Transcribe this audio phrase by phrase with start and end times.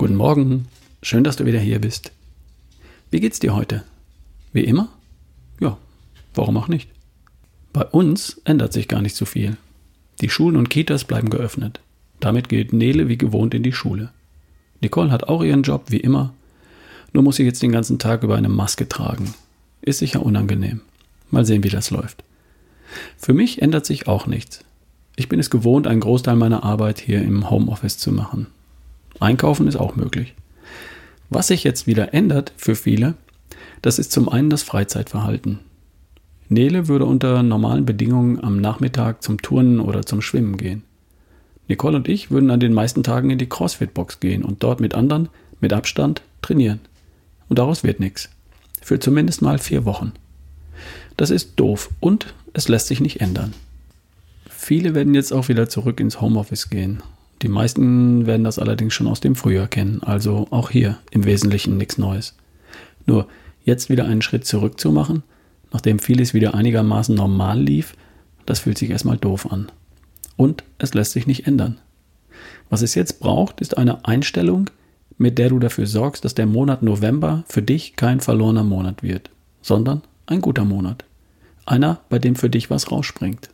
[0.00, 0.66] Guten Morgen,
[1.02, 2.12] schön, dass du wieder hier bist.
[3.10, 3.84] Wie geht's dir heute?
[4.50, 4.88] Wie immer?
[5.60, 5.76] Ja,
[6.34, 6.88] warum auch nicht?
[7.74, 9.58] Bei uns ändert sich gar nicht so viel.
[10.22, 11.80] Die Schulen und Kitas bleiben geöffnet.
[12.18, 14.10] Damit geht Nele wie gewohnt in die Schule.
[14.80, 16.32] Nicole hat auch ihren Job wie immer,
[17.12, 19.34] nur muss sie jetzt den ganzen Tag über eine Maske tragen.
[19.82, 20.80] Ist sicher unangenehm.
[21.30, 22.24] Mal sehen, wie das läuft.
[23.18, 24.64] Für mich ändert sich auch nichts.
[25.16, 28.46] Ich bin es gewohnt, einen Großteil meiner Arbeit hier im Homeoffice zu machen.
[29.20, 30.34] Einkaufen ist auch möglich.
[31.28, 33.14] Was sich jetzt wieder ändert für viele,
[33.82, 35.60] das ist zum einen das Freizeitverhalten.
[36.48, 40.82] Nele würde unter normalen Bedingungen am Nachmittag zum Turnen oder zum Schwimmen gehen.
[41.68, 44.94] Nicole und ich würden an den meisten Tagen in die CrossFit-Box gehen und dort mit
[44.94, 45.28] anderen,
[45.60, 46.80] mit Abstand, trainieren.
[47.48, 48.30] Und daraus wird nichts.
[48.82, 50.12] Für zumindest mal vier Wochen.
[51.16, 53.52] Das ist doof und es lässt sich nicht ändern.
[54.48, 57.02] Viele werden jetzt auch wieder zurück ins Homeoffice gehen
[57.42, 61.76] die meisten werden das allerdings schon aus dem Frühjahr kennen, also auch hier im Wesentlichen
[61.76, 62.36] nichts Neues.
[63.06, 63.26] Nur
[63.64, 65.22] jetzt wieder einen Schritt zurück zu machen,
[65.72, 67.94] nachdem vieles wieder einigermaßen normal lief,
[68.46, 69.70] das fühlt sich erstmal doof an.
[70.36, 71.78] Und es lässt sich nicht ändern.
[72.68, 74.70] Was es jetzt braucht, ist eine Einstellung,
[75.18, 79.30] mit der du dafür sorgst, dass der Monat November für dich kein verlorener Monat wird,
[79.60, 81.04] sondern ein guter Monat.
[81.66, 83.50] Einer, bei dem für dich was rausspringt.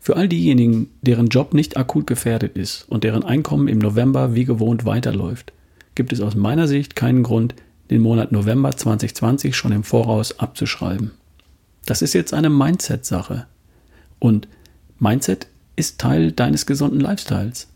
[0.00, 4.46] Für all diejenigen, deren Job nicht akut gefährdet ist und deren Einkommen im November wie
[4.46, 5.52] gewohnt weiterläuft,
[5.94, 7.54] gibt es aus meiner Sicht keinen Grund,
[7.90, 11.10] den Monat November 2020 schon im Voraus abzuschreiben.
[11.84, 13.46] Das ist jetzt eine Mindset-Sache.
[14.18, 14.48] Und
[14.98, 17.68] Mindset ist Teil deines gesunden Lifestyles.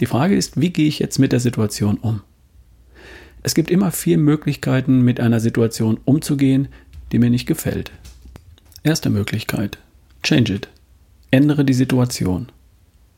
[0.00, 2.22] Die Frage ist, wie gehe ich jetzt mit der Situation um?
[3.42, 6.68] Es gibt immer vier Möglichkeiten, mit einer Situation umzugehen,
[7.12, 7.92] die mir nicht gefällt.
[8.82, 9.78] Erste Möglichkeit.
[10.22, 10.68] Change it.
[11.36, 12.48] Ändere die Situation.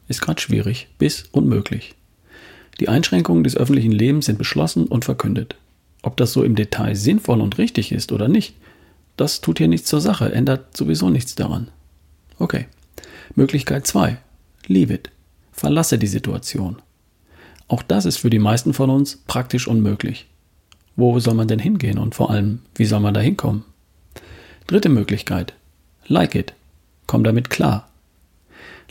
[0.08, 1.94] Ist gerade schwierig bis unmöglich.
[2.80, 5.54] Die Einschränkungen des öffentlichen Lebens sind beschlossen und verkündet.
[6.02, 8.56] Ob das so im Detail sinnvoll und richtig ist oder nicht,
[9.16, 11.68] das tut hier nichts zur Sache, ändert sowieso nichts daran.
[12.40, 12.66] Okay.
[13.36, 14.18] Möglichkeit 2.
[14.66, 15.10] Leave it.
[15.52, 16.82] Verlasse die Situation.
[17.68, 20.26] Auch das ist für die meisten von uns praktisch unmöglich.
[20.96, 23.62] Wo soll man denn hingehen und vor allem, wie soll man da hinkommen?
[24.66, 25.54] Dritte Möglichkeit.
[26.08, 26.54] Like it.
[27.06, 27.88] Komm damit klar.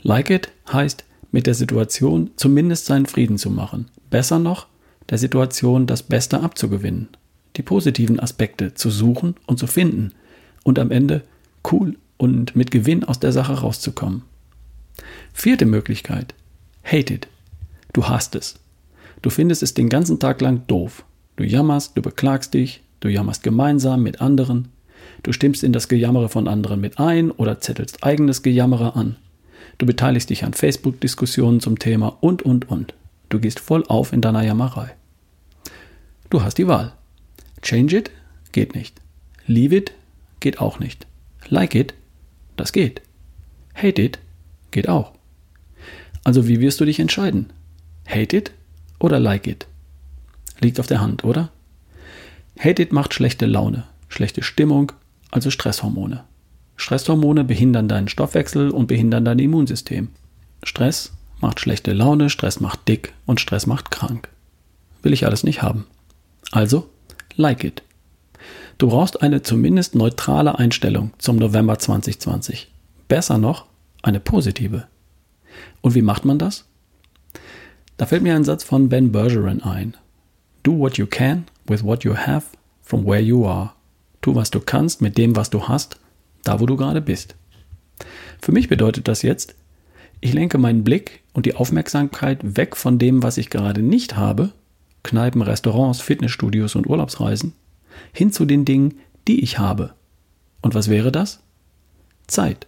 [0.02, 3.86] Like it heißt, mit der Situation zumindest seinen Frieden zu machen.
[4.10, 4.66] Besser noch,
[5.10, 7.08] der Situation das Beste abzugewinnen.
[7.56, 10.12] Die positiven Aspekte zu suchen und zu finden
[10.62, 11.22] und am Ende
[11.70, 14.22] cool und mit Gewinn aus der Sache rauszukommen.
[15.32, 16.34] Vierte Möglichkeit.
[16.84, 17.28] Hate it.
[17.92, 18.56] Du hast es.
[19.22, 21.04] Du findest es den ganzen Tag lang doof.
[21.36, 24.68] Du jammerst, du beklagst dich, du jammerst gemeinsam mit anderen.
[25.22, 29.16] Du stimmst in das Gejammere von anderen mit ein oder zettelst eigenes Gejammere an.
[29.78, 32.94] Du beteiligst dich an Facebook-Diskussionen zum Thema und, und, und.
[33.28, 34.94] Du gehst voll auf in deiner Jammerei.
[36.30, 36.92] Du hast die Wahl.
[37.62, 38.10] Change it
[38.52, 39.00] geht nicht.
[39.46, 39.92] Leave it
[40.40, 41.06] geht auch nicht.
[41.48, 41.94] Like it,
[42.56, 43.02] das geht.
[43.74, 44.18] Hate it
[44.70, 45.12] geht auch.
[46.24, 47.50] Also wie wirst du dich entscheiden?
[48.06, 48.50] Hate it
[48.98, 49.66] oder like it?
[50.60, 51.50] Liegt auf der Hand, oder?
[52.58, 54.92] Hate it macht schlechte Laune, schlechte Stimmung,
[55.30, 56.24] also Stresshormone.
[56.78, 60.08] Stresshormone behindern deinen Stoffwechsel und behindern dein Immunsystem.
[60.62, 64.28] Stress macht schlechte Laune, Stress macht dick und Stress macht krank.
[65.02, 65.86] Will ich alles nicht haben.
[66.52, 66.88] Also,
[67.36, 67.82] like it.
[68.78, 72.70] Du brauchst eine zumindest neutrale Einstellung zum November 2020.
[73.08, 73.66] Besser noch,
[74.02, 74.86] eine positive.
[75.80, 76.64] Und wie macht man das?
[77.96, 79.96] Da fällt mir ein Satz von Ben Bergeron ein.
[80.62, 82.46] Do what you can with what you have
[82.82, 83.72] from where you are.
[84.20, 85.98] Tu, was du kannst mit dem, was du hast
[86.44, 87.36] da wo du gerade bist.
[88.40, 89.54] Für mich bedeutet das jetzt,
[90.20, 94.52] ich lenke meinen Blick und die Aufmerksamkeit weg von dem, was ich gerade nicht habe,
[95.04, 97.52] Kneipen, Restaurants, Fitnessstudios und Urlaubsreisen,
[98.12, 98.98] hin zu den Dingen,
[99.28, 99.94] die ich habe.
[100.60, 101.40] Und was wäre das?
[102.26, 102.66] Zeit.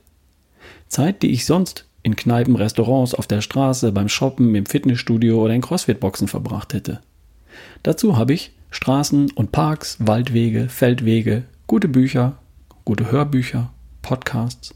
[0.89, 5.55] Zeit, die ich sonst in Kneipen, Restaurants, auf der Straße, beim Shoppen, im Fitnessstudio oder
[5.55, 7.01] in Crossfit-Boxen verbracht hätte.
[7.83, 12.39] Dazu habe ich Straßen und Parks, Waldwege, Feldwege, gute Bücher,
[12.91, 13.71] gute Hörbücher,
[14.03, 14.75] Podcasts.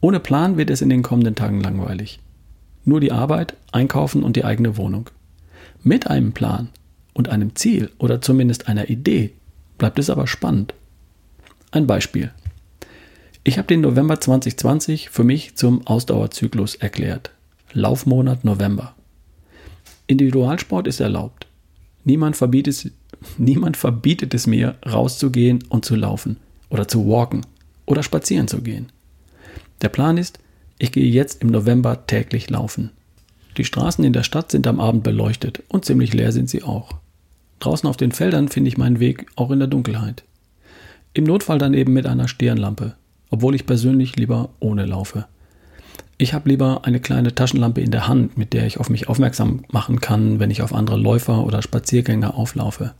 [0.00, 2.18] Ohne Plan wird es in den kommenden Tagen langweilig.
[2.86, 5.10] Nur die Arbeit, Einkaufen und die eigene Wohnung.
[5.82, 6.70] Mit einem Plan
[7.12, 9.34] und einem Ziel oder zumindest einer Idee
[9.76, 10.72] bleibt es aber spannend.
[11.72, 12.30] Ein Beispiel.
[13.44, 17.32] Ich habe den November 2020 für mich zum Ausdauerzyklus erklärt.
[17.74, 18.94] Laufmonat November.
[20.06, 21.48] Individualsport ist erlaubt.
[22.04, 22.92] Niemand verbietet,
[23.36, 27.42] niemand verbietet es mir, rauszugehen und zu laufen oder zu walken
[27.86, 28.90] oder spazieren zu gehen.
[29.82, 30.38] Der Plan ist,
[30.78, 32.90] ich gehe jetzt im November täglich laufen.
[33.56, 36.94] Die Straßen in der Stadt sind am Abend beleuchtet und ziemlich leer sind sie auch.
[37.60, 40.24] Draußen auf den Feldern finde ich meinen Weg auch in der Dunkelheit.
[41.14, 42.94] Im Notfall dann eben mit einer Stirnlampe,
[43.30, 45.26] obwohl ich persönlich lieber ohne laufe.
[46.18, 49.64] Ich habe lieber eine kleine Taschenlampe in der Hand, mit der ich auf mich aufmerksam
[49.70, 52.92] machen kann, wenn ich auf andere Läufer oder Spaziergänger auflaufe.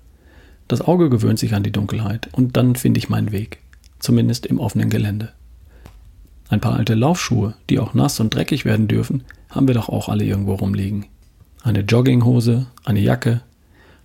[0.69, 3.59] Das Auge gewöhnt sich an die Dunkelheit und dann finde ich meinen Weg,
[3.99, 5.33] zumindest im offenen Gelände.
[6.49, 10.09] Ein paar alte Laufschuhe, die auch nass und dreckig werden dürfen, haben wir doch auch
[10.09, 11.07] alle irgendwo rumliegen.
[11.63, 13.43] Eine Jogginghose, eine Jacke.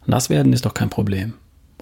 [0.07, 1.33] Nass werden ist doch kein Problem.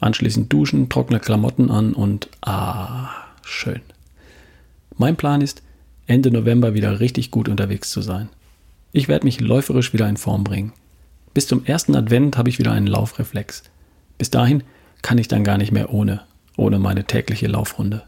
[0.01, 3.09] Anschließend duschen, trockene Klamotten an und ah,
[3.43, 3.81] schön.
[4.97, 5.61] Mein Plan ist,
[6.07, 8.29] Ende November wieder richtig gut unterwegs zu sein.
[8.91, 10.73] Ich werde mich läuferisch wieder in Form bringen.
[11.33, 13.63] Bis zum ersten Advent habe ich wieder einen Laufreflex.
[14.19, 14.63] Bis dahin
[15.01, 16.21] kann ich dann gar nicht mehr ohne,
[16.57, 18.03] ohne meine tägliche Laufrunde.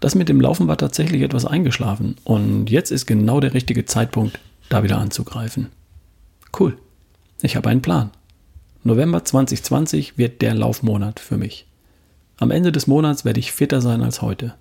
[0.00, 4.38] Das mit dem Laufen war tatsächlich etwas eingeschlafen und jetzt ist genau der richtige Zeitpunkt,
[4.70, 5.68] da wieder anzugreifen.
[6.58, 6.78] Cool.
[7.42, 8.10] Ich habe einen Plan.
[8.84, 11.66] November 2020 wird der Laufmonat für mich.
[12.38, 14.54] Am Ende des Monats werde ich fitter sein als heute.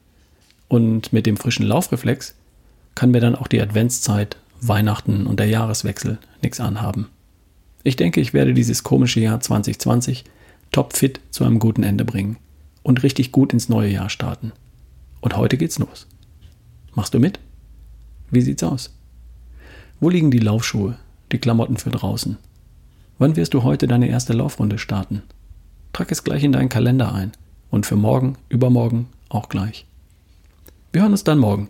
[0.68, 2.36] Und mit dem frischen Laufreflex
[2.96, 7.10] kann mir dann auch die Adventszeit, Weihnachten und der Jahreswechsel nichts anhaben.
[7.86, 10.24] Ich denke, ich werde dieses komische Jahr 2020
[10.72, 12.38] topfit zu einem guten Ende bringen
[12.82, 14.54] und richtig gut ins neue Jahr starten.
[15.22, 16.08] Und heute geht's los.
[16.96, 17.40] Machst du mit?
[18.32, 18.92] Wie sieht's aus?
[20.00, 20.98] Wo liegen die Laufschuhe,
[21.32, 22.38] die Klamotten für draußen?
[23.20, 25.22] Wann wirst du heute deine erste Laufrunde starten?
[25.94, 27.34] Trag es gleich in deinen Kalender ein
[27.70, 29.86] und für morgen, übermorgen auch gleich.
[30.92, 31.70] Wir hören uns dann morgen.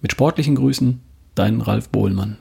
[0.00, 1.02] Mit sportlichen Grüßen,
[1.34, 2.38] dein Ralf Bohlmann.